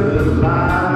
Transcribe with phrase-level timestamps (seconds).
[0.00, 0.89] Good.